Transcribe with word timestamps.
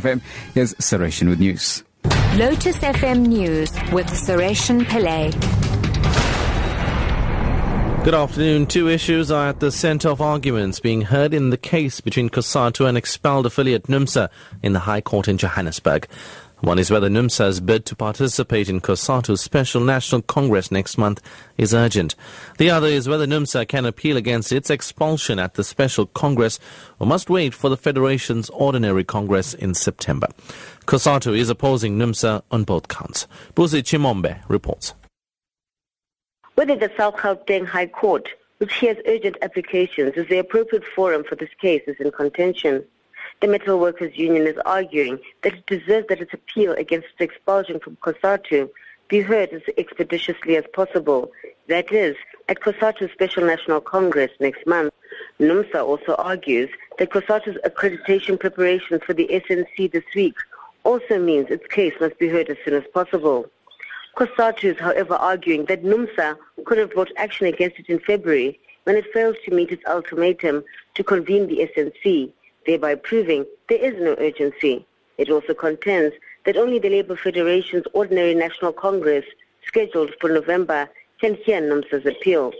FM, 0.00 0.20
here's 0.54 0.74
Sureshan 0.74 1.28
with 1.28 1.40
news. 1.40 1.84
Lotus 2.36 2.78
FM 2.78 3.26
News 3.26 3.72
with 3.92 4.06
Sureshan 4.06 4.82
Pillay. 4.84 5.30
Good 8.02 8.14
afternoon. 8.14 8.66
Two 8.66 8.88
issues 8.88 9.30
are 9.30 9.48
at 9.48 9.60
the 9.60 9.70
centre 9.70 10.08
of 10.08 10.22
arguments 10.22 10.80
being 10.80 11.02
heard 11.02 11.34
in 11.34 11.50
the 11.50 11.58
case 11.58 12.00
between 12.00 12.30
COSATU 12.30 12.88
and 12.88 12.96
expelled 12.96 13.44
affiliate 13.44 13.88
NUMSA 13.88 14.30
in 14.62 14.72
the 14.72 14.78
High 14.78 15.02
Court 15.02 15.28
in 15.28 15.36
Johannesburg. 15.36 16.08
One 16.60 16.78
is 16.78 16.90
whether 16.90 17.08
NUMSA's 17.08 17.60
bid 17.60 17.86
to 17.86 17.96
participate 17.96 18.68
in 18.68 18.80
COSATU's 18.80 19.40
Special 19.40 19.80
National 19.80 20.22
Congress 20.22 20.70
next 20.70 20.98
month 20.98 21.22
is 21.56 21.72
urgent. 21.72 22.14
The 22.58 22.70
other 22.70 22.86
is 22.86 23.08
whether 23.08 23.26
NUMSA 23.26 23.68
can 23.68 23.86
appeal 23.86 24.16
against 24.16 24.52
its 24.52 24.70
expulsion 24.70 25.38
at 25.38 25.54
the 25.54 25.64
Special 25.64 26.06
Congress 26.06 26.58
or 26.98 27.06
must 27.06 27.30
wait 27.30 27.54
for 27.54 27.68
the 27.68 27.76
Federation's 27.76 28.50
Ordinary 28.50 29.04
Congress 29.04 29.54
in 29.54 29.74
September. 29.74 30.28
COSATU 30.86 31.36
is 31.36 31.48
opposing 31.48 31.98
NUMSA 31.98 32.42
on 32.50 32.64
both 32.64 32.88
counts. 32.88 33.26
Buzi 33.54 33.82
Chimombe 33.82 34.40
reports 34.48 34.94
whether 36.60 36.76
the 36.76 36.92
South 36.94 37.16
Gauteng 37.16 37.64
High 37.64 37.86
Court, 37.86 38.28
which 38.58 38.74
hears 38.74 38.98
urgent 39.06 39.38
applications, 39.40 40.12
is 40.14 40.28
the 40.28 40.36
appropriate 40.36 40.84
forum 40.84 41.24
for 41.24 41.34
this 41.34 41.48
case 41.58 41.80
is 41.86 41.96
in 41.98 42.10
contention. 42.10 42.84
The 43.40 43.48
Metal 43.48 43.80
Workers 43.80 44.18
Union 44.18 44.46
is 44.46 44.58
arguing 44.66 45.18
that 45.42 45.54
it 45.54 45.66
deserves 45.66 46.08
that 46.08 46.20
its 46.20 46.34
appeal 46.34 46.72
against 46.72 47.08
the 47.16 47.24
expulsion 47.24 47.80
from 47.80 47.96
COSATU 47.96 48.68
be 49.08 49.22
heard 49.22 49.48
as 49.54 49.62
expeditiously 49.78 50.56
as 50.56 50.64
possible. 50.74 51.32
That 51.66 51.90
is, 51.90 52.16
at 52.50 52.60
COSATU's 52.60 53.12
Special 53.12 53.46
National 53.46 53.80
Congress 53.80 54.30
next 54.40 54.66
month. 54.66 54.92
NUMSA 55.40 55.82
also 55.82 56.16
argues 56.16 56.68
that 56.98 57.08
COSATU's 57.08 57.56
accreditation 57.64 58.38
preparations 58.38 59.00
for 59.06 59.14
the 59.14 59.26
SNC 59.28 59.90
this 59.90 60.04
week 60.14 60.34
also 60.84 61.18
means 61.18 61.48
its 61.48 61.66
case 61.68 61.94
must 61.98 62.18
be 62.18 62.28
heard 62.28 62.50
as 62.50 62.58
soon 62.62 62.74
as 62.74 62.84
possible. 62.92 63.46
COSATU 64.18 64.74
is, 64.74 64.78
however, 64.78 65.14
arguing 65.14 65.64
that 65.64 65.82
NUMSA 65.82 66.36
could 66.66 66.76
have 66.76 66.92
brought 66.92 67.10
action 67.16 67.46
against 67.46 67.78
it 67.78 67.88
in 67.88 68.00
February 68.00 68.60
when 68.84 68.96
it 68.96 69.06
failed 69.14 69.36
to 69.46 69.54
meet 69.54 69.70
its 69.70 69.86
ultimatum 69.86 70.62
to 70.94 71.02
convene 71.02 71.46
the 71.46 71.66
SNC, 71.74 72.30
thereby 72.66 72.94
proving 72.94 73.44
there 73.68 73.78
is 73.78 74.00
no 74.00 74.14
urgency. 74.18 74.86
It 75.18 75.30
also 75.30 75.54
contends 75.54 76.14
that 76.44 76.56
only 76.56 76.78
the 76.78 76.88
Labour 76.88 77.16
Federation's 77.16 77.84
Ordinary 77.92 78.34
National 78.34 78.72
Congress, 78.72 79.24
scheduled 79.66 80.12
for 80.20 80.30
November, 80.30 80.88
can 81.20 81.34
hear 81.34 81.60
NUMSA's 81.60 82.06
appeal. 82.06 82.52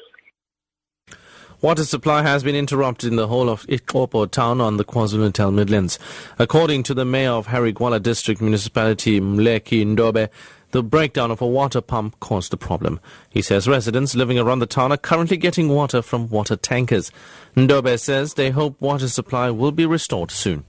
Water 1.63 1.85
supply 1.85 2.23
has 2.23 2.43
been 2.43 2.57
interrupted 2.57 3.11
in 3.11 3.17
the 3.17 3.29
whole 3.29 3.51
of 3.51 3.67
Ixopo 3.67 4.31
town 4.31 4.63
on 4.63 4.79
the 4.79 4.85
KwaZulu-Natal 4.85 5.51
Midlands. 5.51 5.99
According 6.39 6.85
to 6.85 6.95
the 6.95 7.05
mayor 7.05 7.33
of 7.33 7.49
Harry 7.49 7.73
Gwala 7.73 8.03
District 8.03 8.41
Municipality, 8.41 9.21
Mleki 9.21 9.85
Ndobe, 9.85 10.31
the 10.71 10.83
breakdown 10.83 11.31
of 11.31 11.41
a 11.41 11.47
water 11.47 11.81
pump 11.81 12.19
caused 12.21 12.53
the 12.53 12.57
problem. 12.57 13.01
He 13.29 13.43
says 13.43 13.69
residents 13.69 14.15
living 14.15 14.39
around 14.39 14.61
the 14.61 14.67
town 14.67 14.93
are 14.93 14.97
currently 14.97 15.37
getting 15.37 15.69
water 15.69 16.03
from 16.03 16.29
water 16.29 16.57
tankers. 16.57 17.11
Ndobe 17.57 17.99
says 17.99 18.35
they 18.35 18.51
hope 18.51 18.81
water 18.81 19.09
supply 19.09 19.51
will 19.51 19.73
be 19.73 19.87
restored 19.87 20.31
soon. 20.31 20.65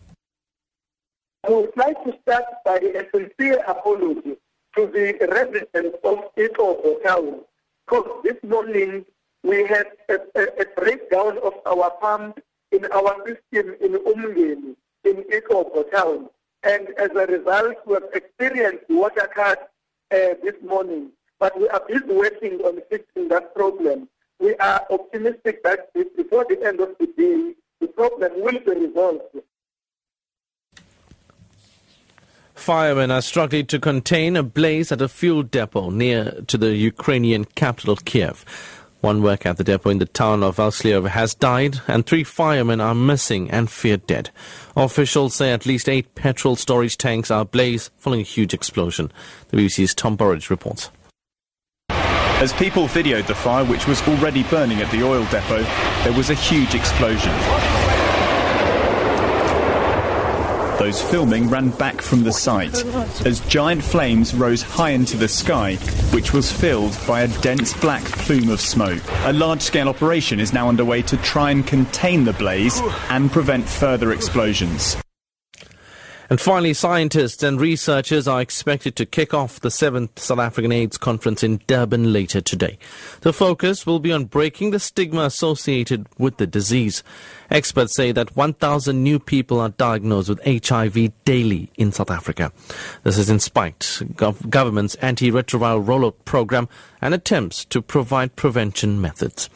I 1.48 1.52
would 1.52 1.72
like 1.76 2.04
to 2.04 2.18
start 2.22 2.44
by 2.64 2.78
a 2.78 3.06
sincere 3.14 3.64
apology 3.68 4.38
to 4.76 4.88
the 4.88 5.28
residents 5.30 5.98
of 6.04 6.36
Ixopo 6.36 7.04
town 7.04 7.42
because 7.86 8.08
this 8.24 8.38
morning 8.44 9.06
we 9.44 9.66
had 9.66 9.88
a, 10.10 10.20
a, 10.36 10.44
a, 10.62 10.66
breakdown 10.78 11.40
of 11.40 11.54
our 11.66 11.90
pump 12.00 12.40
in 12.72 12.86
our 12.92 13.16
system 13.26 13.76
in 13.82 13.94
Umgeni 13.94 14.76
in 15.04 15.24
Ixopo 15.32 15.92
town. 15.92 16.30
And 16.64 16.90
as 17.00 17.10
a 17.12 17.26
result, 17.26 17.76
we 17.88 17.96
have 17.96 18.04
experienced 18.14 18.86
water 18.88 19.28
cuts 19.34 19.64
uh, 20.12 20.36
this 20.44 20.56
morning, 20.66 21.12
but 21.40 21.58
we 21.60 21.68
are 21.70 21.82
busy 21.88 22.14
working 22.14 22.60
on 22.62 22.82
fixing 22.90 23.28
that 23.30 23.56
problem. 23.56 24.10
We 24.40 24.56
are 24.56 24.86
optimistic 24.90 25.64
that 25.64 25.94
before 25.94 26.46
the 26.50 26.62
end 26.66 26.80
of 26.80 26.90
the 27.00 27.08
day, 27.08 27.54
the 27.80 27.88
problem 27.88 28.32
will 28.42 28.60
be 28.60 28.88
resolved. 28.88 29.38
Firemen 32.56 33.10
are 33.10 33.22
struggling 33.22 33.66
to 33.68 33.80
contain 33.80 34.36
a 34.36 34.44
blaze 34.44 34.92
at 34.92 35.02
a 35.02 35.08
fuel 35.08 35.42
depot 35.42 35.90
near 35.90 36.42
to 36.46 36.58
the 36.60 36.76
Ukrainian 36.76 37.46
capital 37.46 37.96
Kiev. 37.96 38.46
One 39.02 39.24
worker 39.24 39.50
at 39.50 39.58
the 39.58 39.64
depot 39.64 39.90
in 39.90 39.98
the 39.98 40.06
town 40.06 40.44
of 40.44 40.58
Valsliov 40.58 41.10
has 41.10 41.34
died, 41.34 41.82
and 41.88 42.06
three 42.06 42.24
firemen 42.24 42.80
are 42.80 42.94
missing 42.94 43.50
and 43.50 43.70
feared 43.70 44.06
dead. 44.06 44.30
Officials 44.76 45.34
say 45.34 45.52
at 45.52 45.66
least 45.66 45.90
eight 45.90 46.14
petrol 46.14 46.56
storage 46.56 46.98
tanks 46.98 47.32
are 47.32 47.42
ablaze 47.42 47.90
following 47.98 48.22
a 48.22 48.24
huge 48.24 48.54
explosion. 48.54 49.12
The 49.50 49.58
BBC's 49.58 49.96
Tom 49.96 50.16
Burridge 50.16 50.52
reports. 50.52 50.92
As 51.90 52.54
people 52.54 52.88
videoed 52.88 53.26
the 53.28 53.36
fire, 53.36 53.66
which 53.66 53.88
was 53.88 54.02
already 54.08 54.44
burning 54.44 54.82
at 54.82 54.92
the 54.92 55.04
oil 55.04 55.26
depot, 55.26 55.64
there 56.04 56.14
was 56.14 56.30
a 56.30 56.36
huge 56.36 56.76
explosion. 56.76 57.32
Those 60.82 61.00
filming 61.00 61.48
ran 61.48 61.70
back 61.70 62.02
from 62.02 62.24
the 62.24 62.34
site 62.34 62.84
as 63.24 63.40
giant 63.42 63.84
flames 63.84 64.34
rose 64.34 64.64
high 64.64 64.90
into 64.90 65.16
the 65.16 65.28
sky, 65.28 65.76
which 66.12 66.34
was 66.34 66.52
filled 66.52 66.98
by 67.08 67.22
a 67.22 67.28
dense 67.42 67.72
black 67.80 68.02
plume 68.04 68.50
of 68.50 68.60
smoke. 68.60 69.04
A 69.26 69.32
large 69.32 69.62
scale 69.62 69.90
operation 69.90 70.40
is 70.40 70.54
now 70.54 70.70
underway 70.70 71.04
to 71.04 71.18
try 71.18 71.52
and 71.52 71.68
contain 71.68 72.24
the 72.24 72.34
blaze 72.34 72.82
and 73.12 73.32
prevent 73.32 73.70
further 73.70 74.12
explosions. 74.12 74.98
And 76.32 76.40
finally, 76.40 76.74
scientists 76.74 77.44
and 77.44 77.60
researchers 77.60 78.26
are 78.26 78.40
expected 78.40 78.96
to 78.96 79.06
kick 79.06 79.34
off 79.34 79.60
the 79.60 79.70
seventh 79.70 80.18
South 80.18 80.40
African 80.40 80.72
AIDS 80.72 80.98
conference 80.98 81.44
in 81.44 81.60
Durban 81.68 82.14
later 82.14 82.40
today. 82.40 82.80
The 83.20 83.34
focus 83.34 83.86
will 83.86 84.00
be 84.00 84.14
on 84.14 84.24
breaking 84.24 84.72
the 84.72 84.80
stigma 84.80 85.24
associated 85.24 86.08
with 86.18 86.38
the 86.38 86.48
disease. 86.48 87.04
Experts 87.50 87.94
say 87.94 88.14
that 88.14 88.34
1,000 88.38 89.04
new 89.04 89.20
people 89.20 89.60
are 89.60 89.72
diagnosed 89.72 90.30
with 90.30 90.40
HIV 90.46 91.12
daily 91.26 91.70
in 91.76 91.92
South 91.92 92.10
Africa. 92.10 92.54
This 93.04 93.18
is 93.18 93.30
in 93.30 93.42
spite 93.42 94.02
of 94.20 94.50
government's 94.50 94.96
antiretroviral 94.96 95.84
rollout 95.84 96.16
program 96.24 96.70
and 97.02 97.14
attempts 97.14 97.66
to 97.66 97.82
provide 97.82 98.38
prevention 98.38 99.02
methods. 99.02 99.50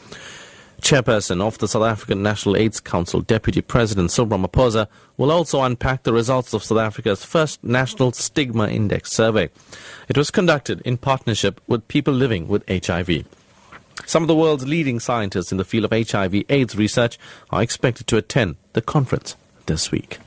Chairperson 0.80 1.40
of 1.40 1.58
the 1.58 1.66
South 1.66 1.84
African 1.84 2.22
National 2.22 2.56
AIDS 2.56 2.80
Council, 2.80 3.20
Deputy 3.20 3.60
President 3.60 4.10
Cyril 4.10 4.30
Ramaphosa, 4.30 4.86
will 5.16 5.32
also 5.32 5.62
unpack 5.62 6.02
the 6.02 6.12
results 6.12 6.52
of 6.52 6.62
South 6.62 6.78
Africa's 6.78 7.24
first 7.24 7.62
National 7.64 8.12
Stigma 8.12 8.68
Index 8.68 9.12
survey. 9.12 9.48
It 10.08 10.16
was 10.16 10.30
conducted 10.30 10.80
in 10.82 10.98
partnership 10.98 11.60
with 11.66 11.88
people 11.88 12.12
living 12.14 12.46
with 12.46 12.62
HIV. 12.68 13.24
Some 14.04 14.22
of 14.22 14.28
the 14.28 14.36
world's 14.36 14.68
leading 14.68 15.00
scientists 15.00 15.50
in 15.50 15.58
the 15.58 15.64
field 15.64 15.90
of 15.90 16.10
HIV 16.10 16.44
AIDS 16.48 16.76
research 16.76 17.18
are 17.50 17.62
expected 17.62 18.06
to 18.08 18.18
attend 18.18 18.56
the 18.74 18.82
conference 18.82 19.34
this 19.64 19.90
week. 19.90 20.18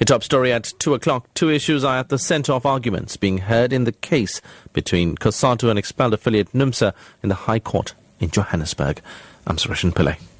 A 0.00 0.04
top 0.04 0.22
story 0.22 0.52
at 0.52 0.72
2 0.78 0.94
o'clock. 0.94 1.26
Two 1.34 1.50
issues 1.50 1.82
are 1.82 1.98
at 1.98 2.08
the 2.08 2.18
center 2.18 2.52
of 2.52 2.64
arguments 2.64 3.16
being 3.16 3.38
heard 3.38 3.72
in 3.72 3.84
the 3.84 3.92
case 3.92 4.40
between 4.72 5.16
COSATU 5.16 5.68
and 5.68 5.78
expelled 5.78 6.14
affiliate 6.14 6.52
NUMSA 6.52 6.94
in 7.22 7.28
the 7.28 7.34
High 7.34 7.58
Court 7.58 7.94
in 8.22 8.30
Johannesburg. 8.30 9.02
I'm 9.46 9.56
Sureshan 9.56 9.92
Pillay. 9.92 10.31